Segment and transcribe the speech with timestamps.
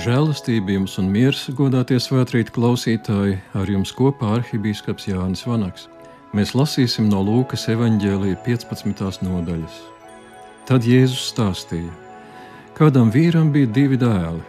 [0.00, 5.90] Žēlastība jums un miers, godātie svētkrīt klausītāji, ar jums kopā arhibīskaps Jānis Vanaks.
[6.32, 9.26] Mēs lasīsim no Lūkas evanģēlīja 15.
[9.26, 9.76] nodaļas.
[10.70, 11.90] Tad Jēzus stāstīja,
[12.78, 14.40] kādam vīram bija divi dēli.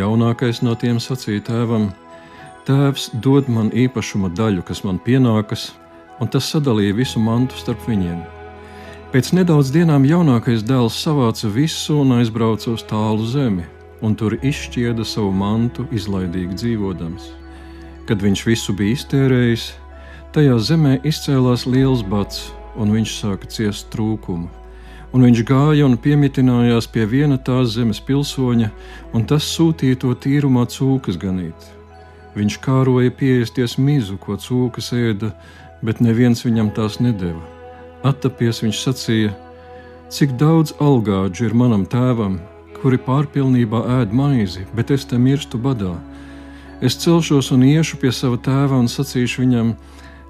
[0.00, 1.92] Jaunākais no tiem sacīja tēvam:
[2.66, 5.70] Tēvs dod man īpašuma daļu, kas man pienākas,
[6.18, 8.18] un tas sadalīja visu mantu starp viņiem.
[9.14, 15.04] Pēc nedaudz dienām jaunākais dēls savāca visu un aizbrauca uz tālu zemi un tur izšķieda
[15.06, 17.30] savu mantu, izlaidīgi dzīvodams.
[18.08, 19.66] Kad viņš visu bija iztērējis,
[20.32, 22.48] tajā zemē izcēlās liels bats,
[22.78, 24.48] un viņš sāka ciest trūkumu.
[25.16, 28.68] Un viņš gāja un piemitinājās pie viena tās zemes pilsoņa,
[29.16, 31.56] un tas sūtīja to tīrumā cūkas ganīt.
[32.36, 35.32] Viņš kāroja pieeisties mizu, ko cūkas ēda,
[35.82, 37.40] bet neviens viņam tās nedeva.
[38.04, 39.32] Attapies viņš sacīja:
[40.12, 42.38] Cik daudz algāģu ir manam tēvam,
[42.82, 45.96] kuri pārpilnībā ēd maizi, bet es te mirstu badā.
[46.80, 49.72] Es celšos un iešu pie sava tēva un sacīšu viņam: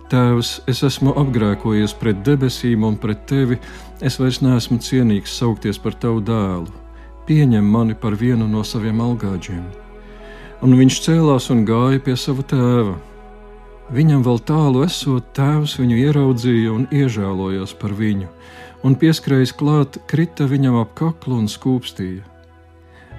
[0.09, 3.59] Tēvs, es esmu apgrēkojies pret debesīm un pret tevi,
[4.01, 6.73] es vairs neesmu cienīgs saukties par tavu dēlu.
[7.29, 9.67] Pieņem mani par vienu no saviem algāģiem.
[10.65, 12.97] Un viņš cēlās un gāja pie sava tēva.
[13.93, 18.33] Viņam vēl tālu esot, tēvs viņu ieraudzīja un iežēlojās par viņu,
[18.85, 22.38] un pieskrējis klāt, krita viņam ap kaklu un skūpstīja.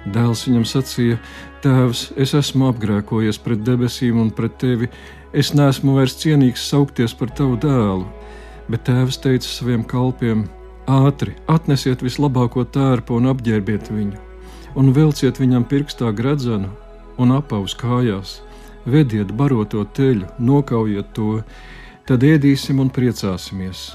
[0.08, 1.18] Dēls viņam sacīja:
[1.60, 4.88] Tēvs, es esmu apgrēkojies pret debesīm un pret tevi.
[5.36, 8.06] Es neesmu vairs cienīgs saukties par tavu dēlu.
[8.72, 10.46] Bet tēvs teica saviem kalpiem:
[10.88, 14.16] Ātri atnesiet vislabāko tērpu un apģērbiet viņu,
[14.80, 16.72] un vilciet viņam pirkstā gredzenu
[17.20, 18.40] un apaus kājās.
[18.88, 21.42] Vediet baroto teļu, nokaujiet to,
[22.08, 23.90] tad ēdīsim un priecāsimies.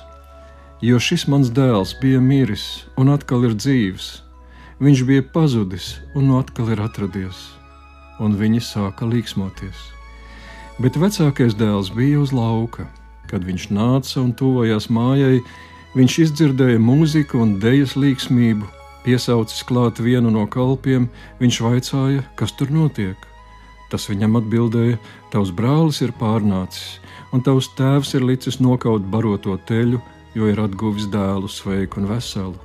[0.86, 4.25] Jo šis mans dēls bija miris un atkal ir dzīves
[4.76, 7.38] Viņš bija pazudis un nu atkal ir atradies,
[8.20, 9.86] un viņi sāka līksmoties.
[10.84, 12.84] Bet vecākais dēls bija uz lauka.
[13.30, 15.40] Kad viņš nāca un tuvojās mājai,
[15.96, 18.68] viņš izdzirdēja mūziku un dēļas līksmību.
[19.06, 21.08] Piesaucis klāt vienu no kalpiem,
[21.40, 23.16] viņš vaicāja, kas tur notiek.
[23.88, 25.00] Tas viņam atbildēja:
[25.32, 27.00] Tavs brālis ir pārnācis,
[27.32, 30.04] un tavs tēvs ir licis nokaut baroto teļu,
[30.36, 32.65] jo ir atguvis dēlu sveiku un veselu.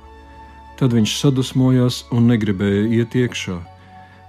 [0.81, 3.59] Tad viņš sadusmojās un negribēja iet iekšā,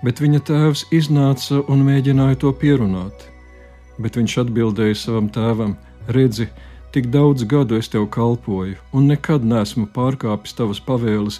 [0.05, 3.23] bet viņa tēvs iznāca un mēģināja to pierunāt.
[3.97, 5.73] Bet viņš atbildēja savam tēvam:
[6.13, 6.51] Redzi,
[6.93, 11.39] tik daudz gadu es tev kalpoju, un nekad neesmu pārkāpis tavas pavēles,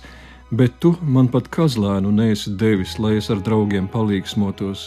[0.49, 4.87] bet tu man pat kazlēnu neesi devis, lai es ar draugiem palīgsmotos.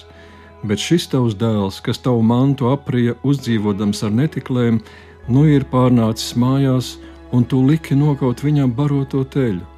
[0.65, 4.81] Bet šis tavs dēls, kas tavu mantu aprija uzdzīvodams ar netiklēm,
[5.29, 6.95] nu ir pārnācis mājās,
[7.29, 9.74] un tu liki nokaut viņam baroto teļu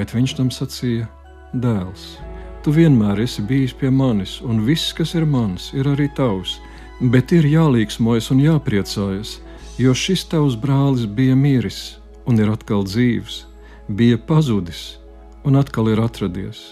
[0.00, 1.04] bet viņš tam sacīja:
[1.52, 2.16] Dēls,
[2.64, 6.56] tu vienmēr esi bijis pie manis, un viss, kas ir mans, ir arī tavs,
[7.12, 9.36] bet ir jālīgsmojas un jāpriecājas,
[9.76, 13.44] jo šis tavs brālis bija miris un ir atkal dzīves,
[13.88, 14.96] bija pazudis
[15.44, 16.64] un atkal ir atradies.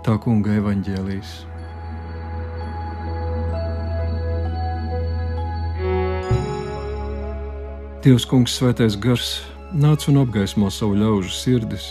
[0.00, 1.36] Tā kunga evaņģēlīs.
[8.00, 9.42] Dievs, Kungs, Svētais Gars,
[9.74, 11.90] nāc un apgaismo savu ļaužu sirdis,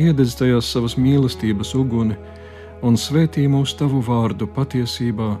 [0.00, 2.16] iededz tajās savas mīlestības uguni
[2.84, 5.34] un svētī mūsu tavu vārdu patiesībā.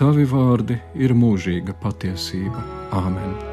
[0.00, 2.64] Tavi vārdi ir mūžīga patiesība.
[2.96, 3.49] Āmen!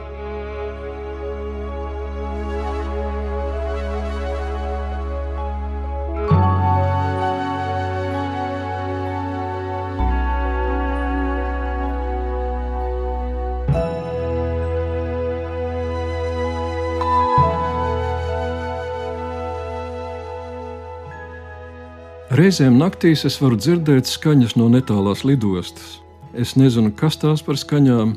[22.37, 25.95] Reizēm naktīs es varu dzirdēt skaņas no netālās lidostas.
[26.37, 28.11] Es nezinu, kas tās par skaņām,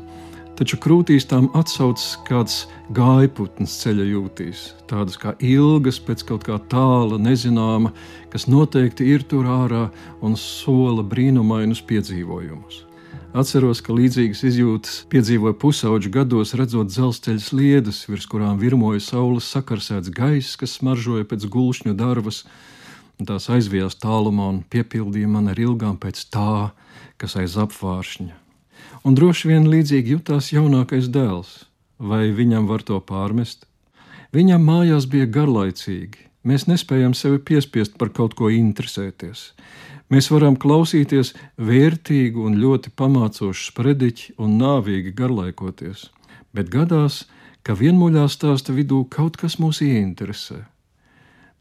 [0.59, 2.59] taču krūtīs tām atsaucas kāds
[2.93, 4.59] gājputns ceļa jūtīs,
[4.91, 7.95] tādas kā ilgas pēc kaut kā tāla, nezināma,
[8.29, 9.87] kas noteikti ir tur ārā
[10.21, 12.83] un sola brīnumainus piedzīvojumus.
[13.33, 20.13] Atceros, ka līdzīgas izjūtas piedzīvoja pusauģu gados, redzot dzelzceļa sliedes, virs kurām virmoja saules sakarsēts
[20.13, 22.43] gaiss, kas smaržoja pēc gulšņu darbas,
[23.19, 26.71] un tās aizvijās tālumā un piepildīja man ar ilgām pēc tā,
[27.21, 28.33] kas aiz apvāršņa.
[29.05, 31.65] Un droši vien līdzīgi jutās jaunākais dēls,
[31.97, 33.65] vai viņam var to pārmest?
[34.31, 36.27] Viņam mājās bija garlaicīgi.
[36.47, 39.51] Mēs nespējam sevi piespiest par kaut ko interesēties.
[40.11, 46.09] Mēs varam klausīties vērtīgu un ļoti pamācošu sprediķi un nāvīgi garlaikoties,
[46.51, 47.25] bet gadās,
[47.63, 50.65] ka vienmuļā stāsta vidū kaut kas mūs ieinteresē.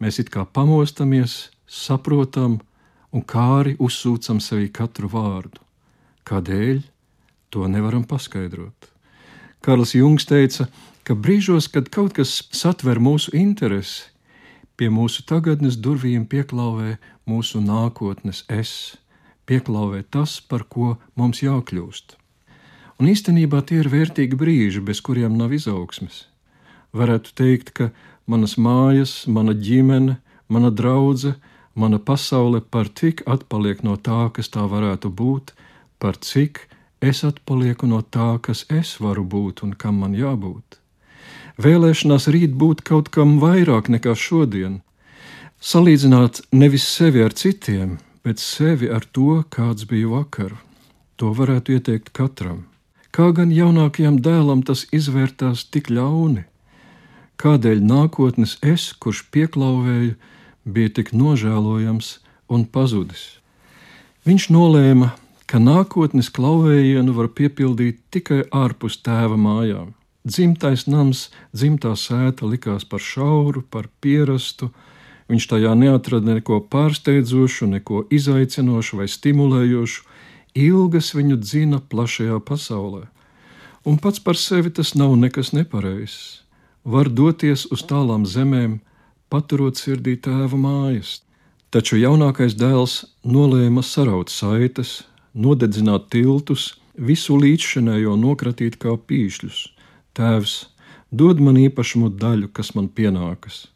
[0.00, 2.58] Mēs it kā pamostamies, saprotam
[3.12, 5.60] un kāri uzsūcam sevī katru vārdu.
[6.24, 6.80] Kādēļ?
[7.50, 8.88] To nevaram paskaidrot.
[9.60, 10.68] Karls Jungs teica,
[11.04, 14.06] ka brīžos, kad kaut kas satver mūsu interesi,
[14.80, 16.94] pie mūsu tagadnes durvīm pieklauvē
[17.28, 18.96] mūsu nākotnes es,
[19.44, 22.16] pieklauvē tas, par ko mums jākļūst.
[23.00, 26.26] Un īstenībā tie ir vērtīgi brīži, bez kuriem nav izaugsmes.
[26.96, 27.90] Varētu teikt, ka
[28.30, 30.18] manas mājas, mana ģimene,
[30.48, 31.36] mana draudzene,
[31.74, 35.52] mana pasaule par cik atpaliek no tā, kas tā varētu būt,
[36.02, 36.66] par cik
[37.00, 40.78] es atpalieku no tā, kas es varu būt un kam man jābūt.
[41.60, 44.80] Vēlēšanās rīt būt kaut kam vairāk nekā šodien,
[45.60, 50.56] salīdzināt nevis sevi ar citiem, bet sevi ar to, kāds bija vakar.
[51.20, 52.64] To varētu ieteikt katram.
[53.12, 56.46] Kā gan jaunākajam dēlam tas izvērtās tik ļauni?
[57.40, 60.16] Kādēļ nākotnes es, kurš pieklauvēju,
[60.64, 62.18] bija tik nožēlojams
[62.52, 63.40] un pazudis.
[64.28, 65.14] Viņš nolēma,
[65.48, 69.94] ka nākotnes klauvējienu var piepildīt tikai ārpus tēva mājām.
[70.28, 74.68] Dzimtais nams, dzimtā sēta likās par šauru, par pierastu.
[75.32, 80.04] Viņš tajā neatrada neko pārsteidzošu, neko izaicinošu vai stimulējošu.
[80.60, 83.06] Ilgas viņu dzina plašajā pasaulē.
[83.88, 86.40] Un pats par sevi tas nav nekas nepareizs
[86.84, 88.80] var doties uz tālām zemēm,
[89.28, 91.20] paturot sirdī tēva mājas.
[91.70, 95.04] Taču jaunākais dēls nolēma saraut saites,
[95.34, 99.68] nodedzināt tiltus, visu līdzšinējo nokratīt kā pīšļus.
[100.18, 100.54] Tēvs,
[101.12, 103.68] dod man īpašumu daļu, kas man pienākas.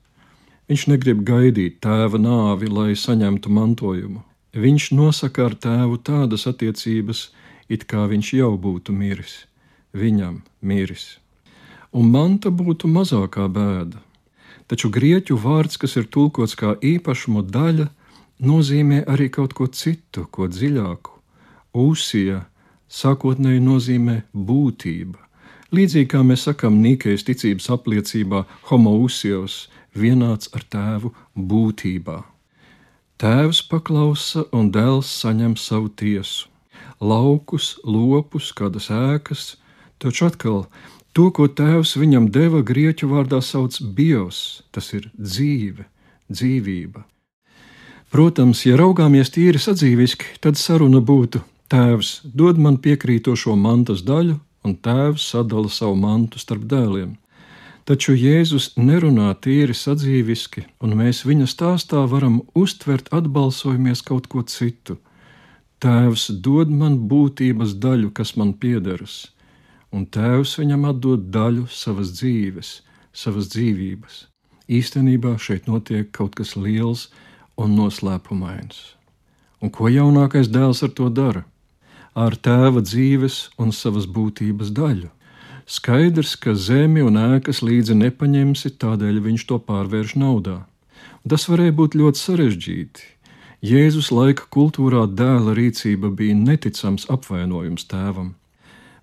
[0.69, 4.25] Viņš negrib gaidīt tēva nāvi, lai saņemtu mantojumu.
[4.55, 7.29] Viņš nosaka ar tēvu tādas attiecības,
[7.69, 9.45] it kā viņš jau būtu miris,
[9.95, 11.19] viņam miris
[11.95, 14.01] un manta būtu mazākā bēda.
[14.69, 17.89] Taču grieķu vārds, kas ir tulkots kā īpašumu daļa,
[18.41, 21.13] nozīmē arī kaut ko citu, ko dziļāku.
[21.75, 22.45] Uzsija
[22.89, 25.21] sākotnēji nozīmē būtība.
[25.75, 29.65] Līdzīgi kā mēs sakām Nīkejas ticības apliecībā, homo uzsijos
[29.99, 32.21] vienāds ar tēvu būtībā.
[33.19, 36.49] Tēvs paklausa un dēls saņem savu tiesu.
[37.01, 39.55] Laukus, lopus, kādas ēkas,
[39.99, 40.65] taču atkal
[41.15, 45.85] To, ko tēvs viņam deva, grieķu vārdā sauc bios, tas ir dzīve,
[46.27, 47.05] dzīvība.
[48.11, 54.75] Protams, ja raugāmies tīri sadzīviski, tad saruna būtu: Tēvs dod man piekrītošo mantas daļu, un
[54.75, 57.13] tēvs sadala savu mantu starp dēliem.
[57.87, 64.99] Taču Jēzus nerunā tīri sadzīviski, un mēs viņa stāstā varam uztvert atbalsojamies kaut ko citu.
[65.79, 69.29] Tēvs dod man būtības daļu, kas man piederas
[69.95, 72.81] un tēvs viņam atdod daļu savas dzīves,
[73.15, 74.25] savas dzīvības.
[74.67, 77.09] Īstenībā šeit notiek kaut kas liels
[77.61, 78.95] un noslēpumains.
[79.63, 81.45] Un ko jaunākais dēls ar to dara?
[82.15, 85.11] Ar tēva dzīves un savas būtības daļu.
[85.65, 90.59] Skaidrs, ka zemi un ēkas līdzi nepaņemsi, tādēļ viņš to pārvērš naudā.
[91.25, 93.11] Un tas varēja būt ļoti sarežģīti.
[93.65, 98.35] Jēzus laika kultūrā dēla rīcība bija neticams apvainojums tēvam.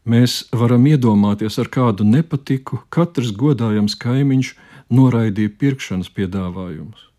[0.01, 4.55] Mēs varam iedomāties, ar kādu nepatiku katrs godājams kaimiņš
[4.89, 7.11] noraidīja pirkšanas piedāvājumus.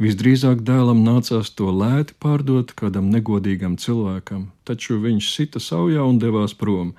[0.00, 6.56] Visdrīzāk dēlam nācās to lēti pārdot kādam negodīgam cilvēkam, taču viņš sita saujā un devās
[6.56, 6.94] prom.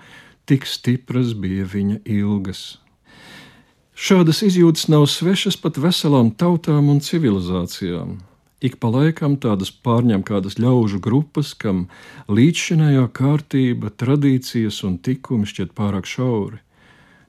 [0.46, 2.78] Tik stipras bija viņa ilgas.
[3.98, 8.20] Šādas izjūtas nav svešas pat veselām tautām un civilizācijām.
[8.64, 11.88] Ik pa laikam tādas pārņem kādas ļaužu grupas, kam
[12.32, 16.62] līdzšinējā kārtība, tradīcijas un tikumi šķiet pārāk šauri.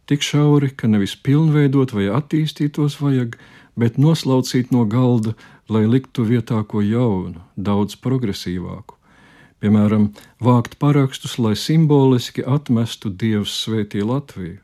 [0.07, 3.35] Tik šauri, ka nevis pilnveidot vai attīstītos vajag,
[3.75, 5.35] bet noslaucīt no galda,
[5.67, 8.95] lai liktu vietā ko jaunu, daudz progresīvāku.
[9.65, 10.11] Piemēram,
[10.45, 14.61] vākt parakstus, lai simboliski atmestu Dievs svētī Latviju.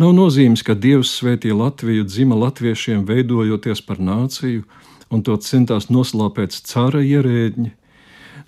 [0.00, 4.64] Nav nozīmes, ka Dievs svētī Latviju dzima latviešiem veidojoties par nāciju,
[5.10, 7.72] un to centās noslāpēt cara ierēģi.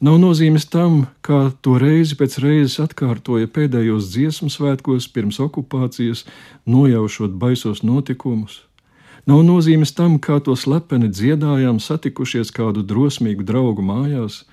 [0.04, 6.22] Nav nozīmes tam, kā to reizi pēc reizes atkārtoja pēdējos dziesmu svētkos pirms okupācijas,
[6.70, 8.60] nojaušot baisos notikumus.
[9.26, 14.44] Nav nozīmes tam, kā to slepeni dziedājām, satikušies kādu drosmīgu draugu mājās.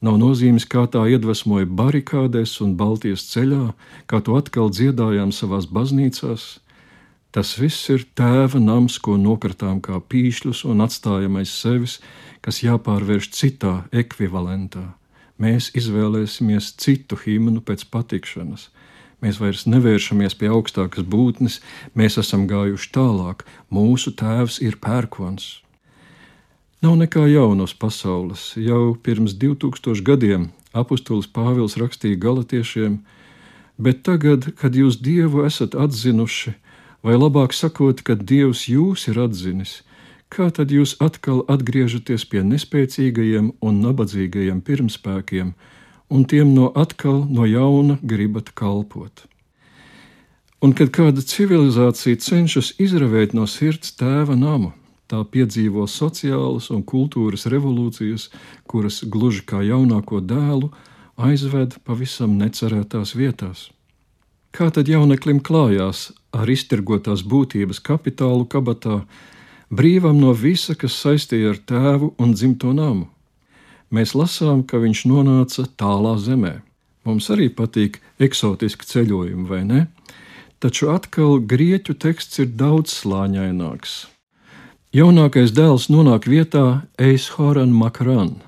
[0.00, 3.74] Nav nozīmes, kā tā iedvesmoja barikādēs un Baltijas ceļā,
[4.08, 6.60] kā to atkal dziedājām savās baznīcās.
[7.30, 12.00] Tas viss ir tēva nams, ko nokratām kā pīšļus un atstājam aiz sevis,
[12.42, 14.88] kas jāpārvērš citā ekvivalentā.
[15.40, 18.68] Mēs izvēlēsimies citu himnu pēc patikšanas.
[19.20, 21.60] Mēs vairs nevēršamies pie augstākas būtnes,
[21.94, 23.44] mēs esam gājuši tālāk.
[23.70, 25.60] Mūsu tēvs ir pērkons.
[26.80, 28.54] Nav nekā jaunos pasaules.
[28.56, 33.00] Jau pirms 2000 gadiem apustulis Pāvils rakstīja galotiešiem,
[33.76, 36.54] bet tagad, kad jūs Dievu esat atzinuši,
[37.02, 39.80] vai labāk sakot, kad Dievs jūs ir atzinis,
[40.30, 45.54] kā tad jūs atkal atgriežaties pie nespēcīgajiem un nabadzīgajiem pirmspēkiem,
[46.10, 49.26] un tiem no atkal no jauna gribat kalpot?
[50.60, 54.74] Un kad kāda civilizācija cenšas izravēt no sirds tēva namu,
[55.08, 58.28] tā piedzīvo sociālas un kultūras revolūcijas,
[58.68, 60.70] kuras gluži kā jaunāko dēlu
[61.16, 63.70] aizved pavisam necerētās vietās.
[64.50, 69.04] Kā tad jauneklim klājās ar iztirgotās būtības kapitālu kabatā,
[69.70, 73.06] brīvam no visa, kas saistīja ar tēvu un dzimto namu?
[73.94, 76.60] Mēs lasām, ka viņš nonāca tālā zemē.
[77.06, 79.80] Mums arī patīk eksotiski ceļojumi, vai ne?
[80.60, 83.94] Taču atkal grieķu teksts ir daudz slāņaināks.
[84.94, 88.40] Jaunākais dēls nonāk vietā Eishoran Makran.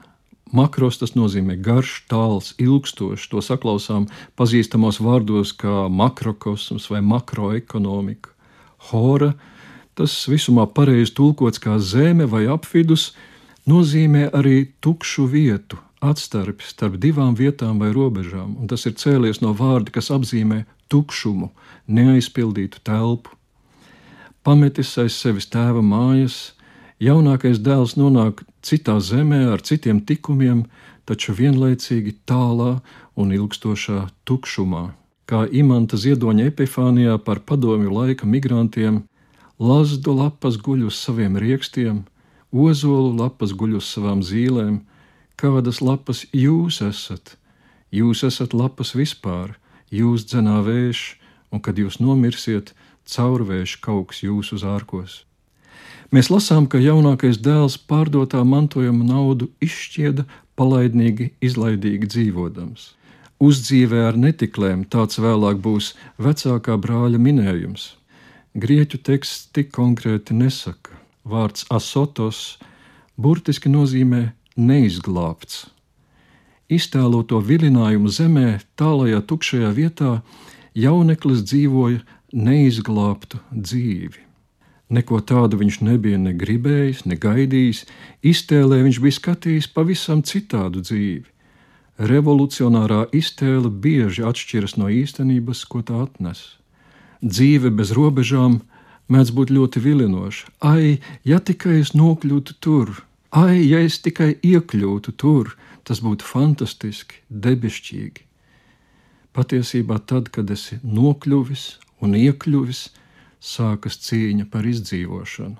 [0.52, 3.28] Makros tas nozīmē garš, tāls, ilgstošs.
[3.32, 4.06] To saklausām
[4.36, 8.34] pazīstamos vārdos kā makrokosms vai makroekonomika.
[8.90, 9.32] Hora,
[9.96, 13.12] tas visumā pareizi tulkots kā zeme vai apvidus,
[13.68, 19.54] nozīmē arī tukšu vietu, atstarpi starp divām vietām vai robežām, un tas ir cēlies no
[19.56, 21.52] vārda, kas apzīmē tukšumu,
[21.86, 23.38] neaizpildītu telpu
[24.44, 26.52] pametis aiz sevis tēva mājas,
[27.02, 30.64] jaunākais dēls nonāk citā zemē ar citiem tikumiem,
[31.04, 32.78] taču vienlaicīgi tālā
[33.18, 34.92] un ilgstošā tukšumā.
[35.26, 39.02] Kā imanta ziedoņa epifānijā par padomju laika migrantiem,
[39.58, 42.02] lazdu lapas guļ uz saviem riekstiem,
[42.52, 44.82] ozolu lapas guļ uz savām zīlēm,
[45.40, 47.36] kādas lapas jūs esat?
[47.92, 49.58] Jūs esat lapas vispār,
[49.90, 51.02] jūs dzenā vējš,
[51.52, 52.72] un kad jūs nomirsiet,
[53.04, 55.22] caurvējš kauks jūsu zārkos.
[56.12, 60.26] Mēs lasām, ka jaunākais dēls pārdotā mantojuma naudu izšķieda
[60.60, 62.90] palaidnīgi, izlaidīgi dzīvodams.
[63.40, 67.86] Uzdzīvē ar netiklēm tāds vēlāk būs vecākā brāļa minējums.
[68.52, 70.98] Grieķu teksts tik konkrēti nesaka.
[71.24, 72.58] Vārds asotos
[73.16, 74.26] burtiski nozīmē
[74.60, 75.64] neizglābts.
[76.68, 80.12] Iztēloto vilinājumu zemē, tālajā tukšajā vietā,
[80.76, 82.04] jauneklis dzīvoja
[82.36, 84.21] neizglābtu dzīvi.
[84.92, 87.86] Neko tādu viņš nebija ne gribējis, ne gaidījis,
[88.28, 91.24] iztēlē viņš bija skatījis pavisam citādu dzīvi.
[92.12, 96.42] Revolucionārā iztēle bieži atšķiras no īstenības, ko tā atnes.
[97.24, 98.60] Dzīve bez robežām
[99.12, 100.52] mēdz būt ļoti vilinoša.
[100.72, 102.92] Ai, ja tikai es nokļūtu tur,
[103.30, 105.54] ai, ja es tikai iekļūtu tur,
[105.88, 108.26] tas būtu fantastiski, debesšķīgi.
[109.32, 111.64] Patiesībā tad, kad esi nokļuvis
[112.04, 112.90] un iekļuvis,
[113.42, 115.58] sākas cīņa par izdzīvošanu.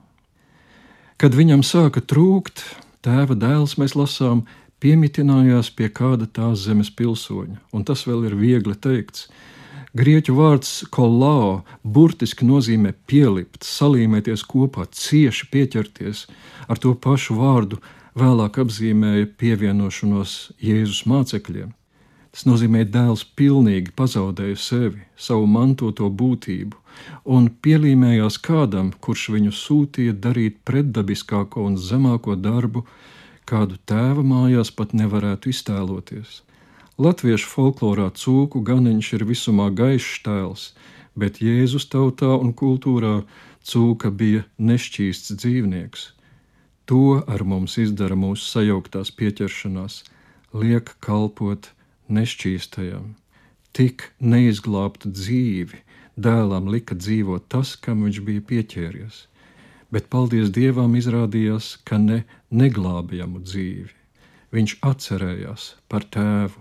[1.19, 2.65] Kad viņam sāka trūkt,
[3.03, 4.45] tēva dēls, mēs lasām,
[4.83, 9.29] piemitinājās pie kāda tās zemes pilsoņa, un tas vēl ir viegli teikts.
[9.93, 16.25] Grieķu vārds kolāo burtiski nozīmē pielikt, salīmēties kopā, cieši pieķerties.
[16.73, 17.79] Ar to pašu vārdu
[18.17, 21.75] vēlāk apzīmēja pievienošanos Jēzus mācekļiem.
[22.33, 26.79] Tas nozīmē, dēls pilnīgi pazaudēja sevi, savu mantoto būtību,
[27.37, 32.87] un pielīmējās kādam, kurš viņu sūtīja darīt pretdabiskāko un zemāko darbu,
[33.45, 36.41] kādu tēva mājās pat nevarētu iztēloties.
[37.03, 40.65] Latviešu folklorā cūku ganiņš ir visumā gaišs tēls,
[41.17, 43.23] bet Jēzus tautā un kultūrā
[43.61, 46.09] cūka bija nešķīsts dzīvnieks.
[46.89, 50.01] To ar mums izdara mūsu sajauktās pieķeršanās,
[50.57, 51.69] liek kalpot
[52.12, 53.14] nešķīstajam,
[53.76, 55.83] tik neizglābtu dzīvi
[56.16, 59.26] dēlam lika dzīvot tas, kam viņš bija pieķēries.
[59.92, 63.90] Bet, paldies Dievam, izrādījās, ka ne neglābjamu dzīvi.
[64.52, 66.61] Viņš atcerējās par tēvu.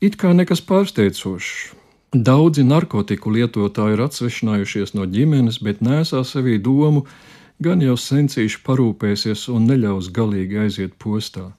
[0.00, 1.76] It kā nekas pārsteidzošs.
[2.12, 7.06] Daudzi narkotiku lietotāji ir atsvešinājušies no ģimenes, bet nesā sevī domu,
[7.62, 11.52] gan jau sencīši parūpēsies un neļaus galīgi aiziet postā.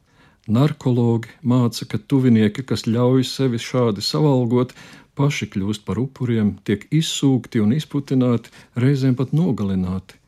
[0.47, 4.73] Narkologi māca, ka tuvinieki, kas ļauj sevi šādi savalgot,
[5.15, 10.19] paši kļūst par upuriem, tiek izsūkti un izputināti, reizēm pat nogalināti.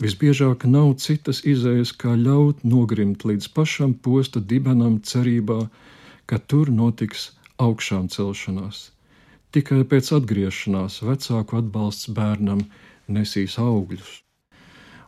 [0.00, 5.60] Visbiežāk nav citas izējas, kā ļaut nogrimt līdz pašam posta dibenam, cerībā,
[6.28, 8.90] ka tur notiks augšām celšanās.
[9.56, 12.66] Tikai pēc atgriešanās vecāku atbalsts bērnam
[13.08, 14.20] nesīs augļus.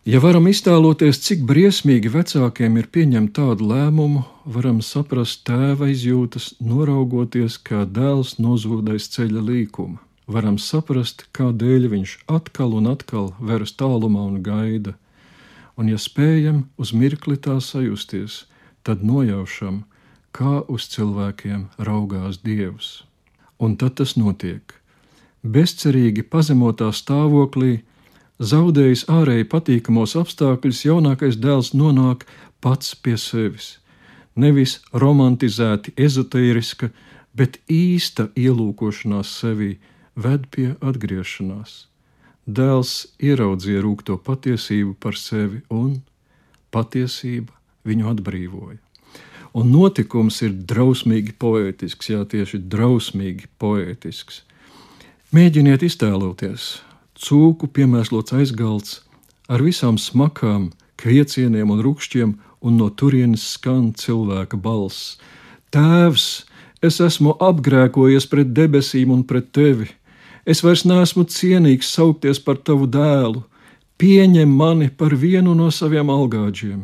[0.03, 7.55] Ja varam iztēloties, cik briesmīgi vecākiem ir pieņemt tādu lēmumu, varam saprast tēva izjūtas, noraugoties,
[7.63, 10.01] kā dēls nozūdais ceļa līkuma.
[10.27, 14.97] Varam saprast, kādēļ viņš atkal un atkal veras tālumā un gaida.
[15.77, 18.47] un, ja spējam uz mirkli tā sajusties,
[18.83, 19.85] tad nojaušam,
[20.33, 23.05] kā uz cilvēkiem raugās Dievs.
[23.59, 24.75] Un tad tas notiek.
[25.47, 27.83] Bezcerīgi pazemotā stāvoklī,
[28.43, 32.27] zaudējis ārēji patīkamos apstākļus, jaunākais dēls nonāk
[32.63, 33.77] pats pie sevis.
[34.35, 36.91] Nevis romantizēti, ezotēriska,
[37.37, 39.77] bet īsta ielūkošanās sevī
[40.17, 41.87] ved pie atgriešanās.
[42.47, 46.01] Dēls ieraudzīja rūkto patiesību par sevi, un
[46.75, 47.53] patiesība
[47.87, 48.81] viņu atbrīvoja.
[49.53, 54.41] Un notikums ir drausmīgi poētisks, jā, tieši drausmīgi poētisks.
[55.33, 56.81] Mēģiniet iztēloties,
[57.23, 59.01] cūku piemēslots aizgalds
[59.53, 65.19] ar visām smakām, kviecieniem un rupšķiem, un no turienes skan cilvēka balss:
[65.75, 66.45] Tēvs,
[66.83, 69.89] es esmu apgrēkojies pret debesīm un pret tevi.
[70.45, 73.45] Es vairs neesmu cienīgs saukties par tavu dēlu.
[74.03, 76.81] Pieņem mani par vienu no saviem algāģiem.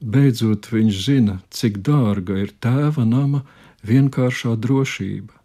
[0.00, 3.42] Beidzot, viņš zina, cik dārga ir tēva nama
[3.88, 5.39] vienkāršā drošība.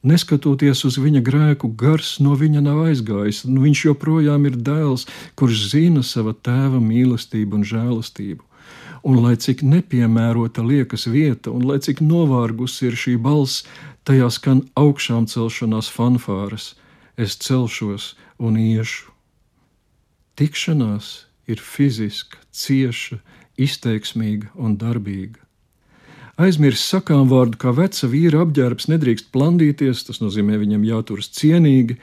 [0.00, 5.04] Neskatoties uz viņa grēku, gars no viņa nav aizgājis, un viņš joprojām ir dēls,
[5.36, 8.40] kurš zina sava tēva mīlestību un žēlastību.
[9.04, 13.66] Un lai cik nepiemērota liekas vieta, un lai cik novārgusi ir šī balss,
[14.08, 16.74] tajā skan augšām celšanās fanfāras,
[17.20, 19.12] es celšos un iešu.
[20.40, 21.12] Tikšanās
[21.44, 23.20] ir fiziska, cieša,
[23.60, 25.44] izteiksmīga un darbīga.
[26.40, 31.98] Aizmirst sakām vārdu, kā veca vīra apģērbs nedrīkst plandīties, tas nozīmē viņam jāturas cienīgi.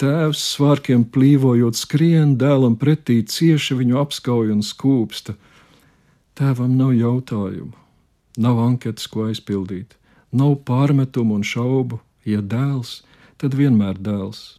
[0.00, 5.36] Tēvs svārkiem plīvojot skrien, dēlam pretī cieši viņu apskauj un skūpsta.
[6.36, 7.74] Tēvam nav jautājumu,
[8.40, 9.92] nav anketas, ko aizpildīt,
[10.32, 12.00] nav pārmetumu un šaubu.
[12.24, 13.02] Ja dēls,
[13.36, 14.56] tad vienmēr dēls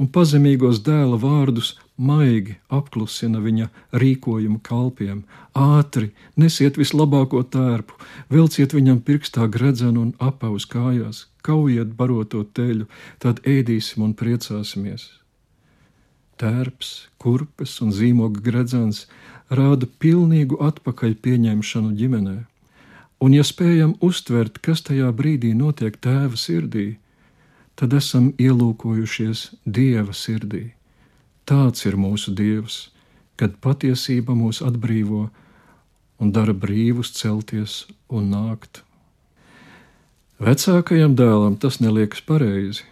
[0.00, 5.24] un pazemīgos dēla vārdus maigi apklusina viņa rīkojumu kalpiem.
[5.54, 7.94] Ātri nesiet vislabāko tērpu,
[8.30, 15.10] vilciet viņam pirkstā gredzenu un apaus kājās, kaujiet baroto teļu, tad ēdīsim un priecāsimies.
[16.40, 19.06] Tērps, kurpes un zīmoga gredzens
[19.50, 22.38] rāda pilnīgu atpakaļ pieņemšanu ģimenē.
[23.22, 26.96] Un, ja spējam uztvert, kas tajā brīdī notiek tēva sirdī,
[27.78, 30.72] tad esam ielūkojušies Dieva sirdī.
[31.44, 32.88] Tāds ir mūsu Dievs,
[33.36, 35.26] kad patiesība mūs atbrīvo
[36.22, 38.80] un dara brīvus celties un nākt.
[40.40, 42.86] Vecākajam dēlam tas neliekas pareizi.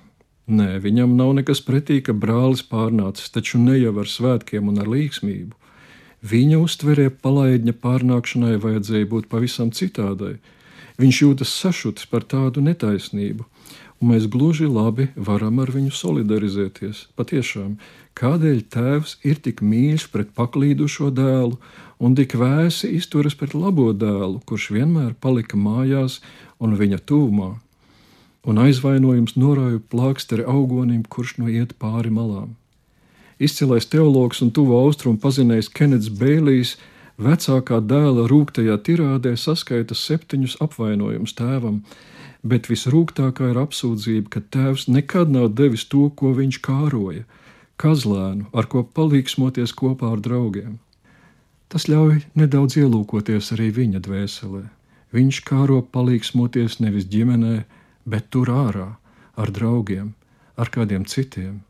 [0.52, 4.90] Nē, viņam nav nekas pretī, ka brālis pārnācis, taču ne jau ar svētkiem un ar
[4.90, 5.54] līgsmību.
[6.22, 10.36] Viņa uztverē palaidņa pārnākšanai vajadzēja būt pavisam citādai.
[11.00, 13.46] Viņš jūtas sašutis par tādu netaisnību,
[14.02, 17.06] un mēs gluži labi varam ar viņu solidarizēties.
[17.16, 17.76] Patiešām,
[18.18, 21.58] kādēļ tēvs ir tik mīļš pret paklīdušo dēlu
[22.02, 26.18] un tik vēsi izturas pret labo dēlu, kurš vienmēr palika mājās
[26.58, 27.54] un viņa tuvumā,
[28.42, 32.56] un aizvainojums norāja plāksteri augonim, kurš no iet pāri malām.
[33.42, 36.76] Izcilais teologs un tuvo austrumu pazinējs Kenets Bēlijs
[37.18, 41.82] vecākā dēla rūktajā tirādē saskaita septiņus apvainojumus tēvam,
[42.42, 47.24] bet visrūgtākā ir apsūdzība, ka tēvs nekad nav devis to, ko viņš kāroja-
[47.82, 50.78] kazlēnu, ar ko palīgsmoties kopā ar draugiem.
[51.68, 54.68] Tas ļauj nedaudz ielūkoties arī viņa dvēselē.
[55.12, 57.64] Viņš kāro palīgsmoties nevis ģimenē,
[58.06, 58.96] bet tur ārā,
[59.36, 60.14] ar draugiem,
[60.56, 61.62] ar kādiem citiem.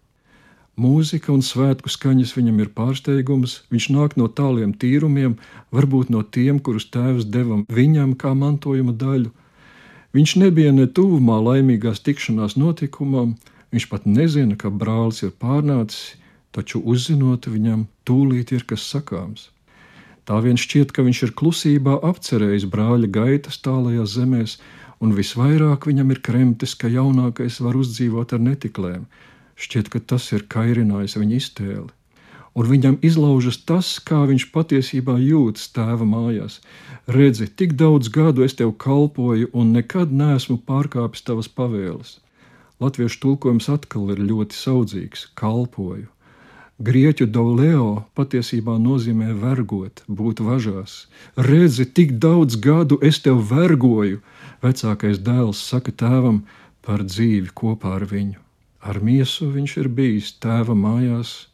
[0.80, 5.37] Mūzika un svētku skaņas viņam ir pārsteigums, viņš nāk no tāliem tīrumiem,
[5.70, 9.30] varbūt no tiem, kurus tēvs devam viņam kā mantojuma daļu,
[10.12, 13.30] Viņš nebija ne tuvumā laimīgās tikšanās notikumam,
[13.72, 16.18] viņš pat nezina, ka brālis ir pārnācis,
[16.52, 19.48] taču uzzinot viņam, tūlīt ir kas sakāms.
[20.28, 24.58] Tā vien šķiet, ka viņš ir klusībā apcerējis brāļa gaitas tālajās zemēs,
[25.00, 29.08] un visvairāk viņam ir kremtis, ka jaunākais var uzdzīvot ar netiklēm.
[29.62, 31.90] Šķiet, ka tas ir kairinājis viņa iztēli
[32.55, 36.61] un viņam izlaužas tas, kā viņš patiesībā jūtas tēva mājās.
[37.09, 42.18] Redzi, tik daudz gadu es tev kalpoju, un nekad neesmu pārkāpis tavas pavēles.
[42.83, 46.09] Latviešu tulkojums atkal ir ļoti saudzīgs- kalpoju.
[46.83, 51.07] Grieķu doleo patiesībā nozīmē vergot, būt važās.
[51.37, 54.20] Redzi, tik daudz gadu es tev vergoju,
[54.62, 56.42] vecākais dēls saka tēvam
[56.83, 58.37] par dzīvi kopā ar viņu.
[58.82, 61.46] Ar miesu viņš ir bijis tēva mājās,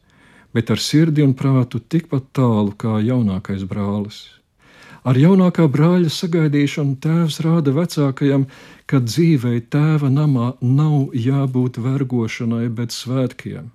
[0.56, 4.22] bet ar sirdi un prātu tikpat tālu kā jaunākais brālis.
[5.08, 8.46] Ar jaunākā brāļa sagaidīšanu tēvs rāda vecākajam,
[8.88, 13.68] ka dzīvei tēva namā nav jābūt vergošanai, bet svētkiem.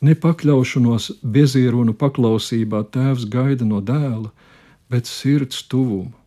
[0.00, 4.32] Nepakļaušanos bezierunu paklausībā tēvs gaida no dēla,
[4.88, 6.19] bet sirds tuvumu.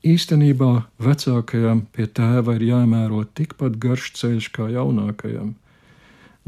[0.00, 5.50] Īstenībā vecākajam pie tēva ir jāmēro tikpat garš ceļš kā jaunākajam,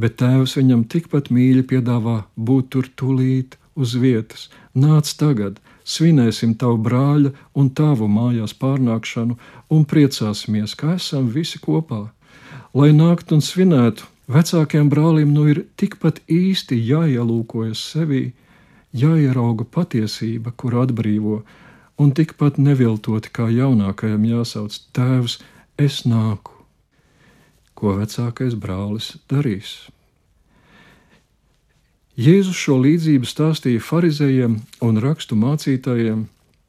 [0.01, 4.49] bet tēvs viņam tikpat mīļi piedāvā būt tur tūlīt uz vietas.
[4.73, 9.37] Nāc tagad, svinēsim tavu brāļa un tavu mājās pārnākšanu
[9.69, 12.07] un priecāsimies, ka esam visi kopā.
[12.73, 18.31] Lai nāktu un svinētu, vecākiem brālim nu ir tikpat īsti jāielūkojas sevī,
[18.97, 21.43] jāierauga patiesība, kur atbrīvo,
[22.01, 25.41] un tikpat neviltoti kā jaunākajam jāsauc Tēvs,
[25.79, 26.55] es nāku.
[27.75, 29.75] Ko vecākais brālis darīs?
[32.13, 36.27] Jēzus šo līdzību stāstīja farizējiem un rakstu mācītājiem,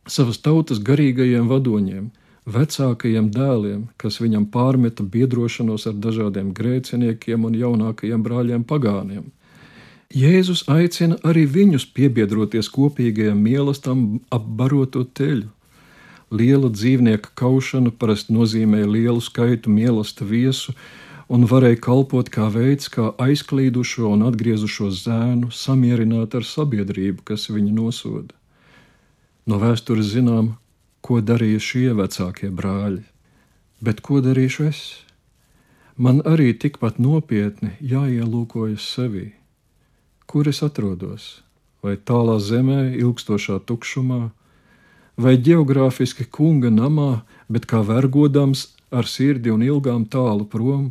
[0.08, 2.06] savas tautas garīgajiem vadoņiem,
[2.48, 9.28] vecākajiem dēliem, kas viņam pārmeta biedrošanos ar dažādiem grēciniekiem un jaunākajiem brāļiem pagāniem.
[10.14, 15.48] Jēzus aicina arī viņus piebiedroties kopīgajam mīlestam ap baroto teļu.
[16.30, 20.76] Liela dzīvnieka kaušana parasti nozīmē lielu skaitu mīlesta viesu,
[21.34, 27.74] un varēja kalpot kā veids, kā aizklīdušo un atgriezušo zēnu samierināt ar sabiedrību, kas viņu
[27.74, 28.38] nosoda.
[29.50, 30.56] No vēstures zinām,
[31.02, 33.02] ko darīja šie vecākie brāļi,
[33.82, 34.88] bet ko darīšu es?
[35.98, 39.32] Man arī tikpat nopietni jāielūkojas sevī.
[40.34, 41.44] Kur es atrodos?
[41.86, 44.32] Vai tālā zemē, ilgstošā tukšumā,
[45.14, 47.22] vai geogrāfiski kunga namā,
[47.54, 50.88] bet kā vergodams ar sirdi un ilgām tālu prom,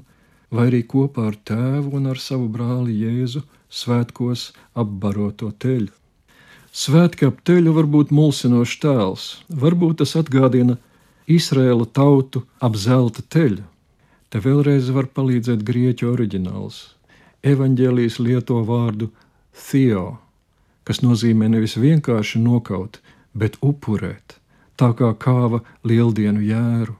[0.54, 5.90] vai arī kopā ar tēvu un ar savu brāli Jēzu svētkos apbaroto teļu.
[6.70, 10.78] Svētki ap teļu var būt mulsinošs tēls, varbūt tas atgādina
[11.26, 13.66] Izraēla tautu ap zelta teļu.
[14.30, 16.78] Te vēlreiz var palīdzēt grieķu oriģināls.
[17.42, 19.10] Evanģēlijas lieto vārdu
[19.52, 20.18] theo,
[20.84, 22.98] kas nozīmē nevis vienkārši nokaut,
[23.34, 24.38] bet upurēt,
[24.76, 26.96] tā kā kāva lieldienu jēru.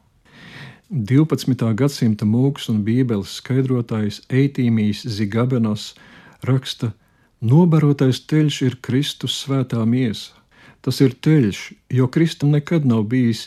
[0.93, 1.57] 12.
[1.73, 5.95] gadsimta mūks un bībeles skaidrotājs Eitīmijs Zigabenos
[6.45, 6.93] raksta:
[7.41, 10.37] Nobarotais teļš ir Kristus svētā miesa.
[10.83, 11.59] Tas ir teļš,
[11.97, 13.47] jo Kristum nekad nav bijis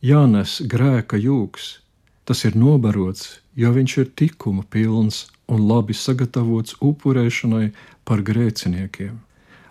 [0.00, 1.82] jānes grēka jūgs.
[2.24, 7.70] Tas ir nobarots, jo viņš ir tikuma pilns un labi sagatavots upurēšanai
[8.04, 9.14] par grēciniekiem.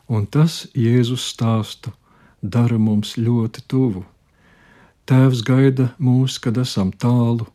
[0.07, 1.91] Un tas Jēzus stāstu
[2.41, 4.05] dara mums ļoti tuvu.
[5.05, 7.47] Tēvs gaida mūs, kad esam tālu,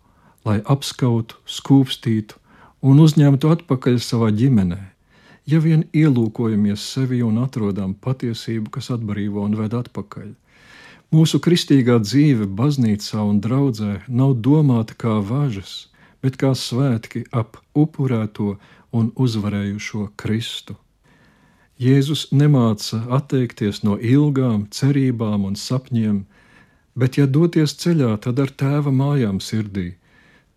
[0.46, 2.38] lai apskautu, skūpstītu
[2.86, 4.80] un uzņemtu atpakaļ savā ģimenē.
[5.50, 10.30] Ja vien ielūkojamies sevi un atrodam patiesību, kas atbrīvo un ved atpakaļ.
[11.10, 15.89] Mūsu kristīgā dzīve, baznīcā un draudzē nav domāta kā važas,
[16.22, 18.56] bet kā svētki ap upurēto
[18.92, 20.76] un uzvarējušo Kristu.
[21.80, 26.24] Jēzus nemāca atteikties no ilgām cerībām un sapņiem,
[27.00, 29.94] Bet, ja doties ceļā, tad ar tēva mājām sirdī,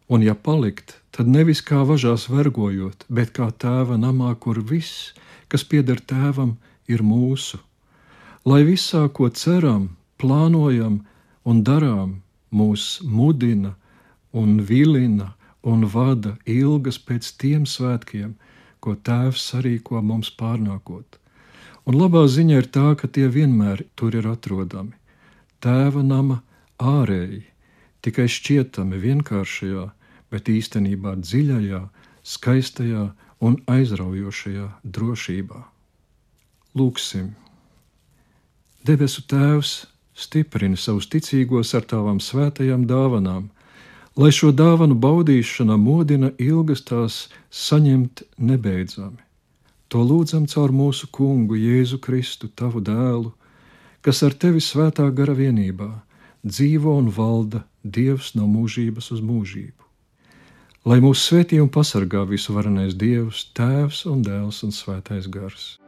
[0.09, 5.13] un ja palikt, tad nevis kā važās vergojot, bet kā tēva namā, kur viss,
[5.47, 6.57] kas pieder tēvam,
[6.89, 7.61] ir mūsu.
[8.49, 11.03] Lai visā, ko ceram, plānojam
[11.45, 12.17] un darām,
[12.51, 13.75] mūs mudina
[14.33, 15.31] un vilina
[15.63, 18.33] un vada ilgas pēc tiem svētkiem,
[18.83, 21.19] ko tēvs sarīko mums pārnākot.
[21.87, 24.95] Un labā ziņa ir tā, ka tie vienmēr tur ir atrodami
[25.63, 26.41] tēva nama
[26.83, 27.43] ārēji,
[28.03, 29.85] tikai šķietami vienkāršajā,
[30.33, 31.81] bet īstenībā dziļajā,
[32.23, 33.05] skaistajā
[33.43, 35.61] un aizraujošajā drošībā.
[36.79, 37.31] Lūksim!
[38.83, 39.73] Debesu Tēvs
[40.19, 43.47] stiprini savus ticīgos ar tavām svētajām dāvanām,
[44.17, 49.21] lai šo dāvanu baudīšana modina ilgas tās saņemt nebeidzami.
[49.89, 53.33] To lūdzam caur mūsu kungu Jēzu Kristu, tavu dēlu
[54.03, 55.87] kas ar tevi svētā gara vienībā
[56.43, 59.79] dzīvo un valda Dievs no mūžības uz mūžību.
[60.87, 65.82] Lai mūs svētī un pasargā visu varenais Dievs, Tēvs un Dēls un Svētais Gars.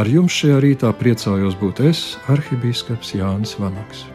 [0.00, 2.00] Ar jums šajā rītā priecājos būt es,
[2.32, 4.06] arhibīskaps Jānis Vanaks.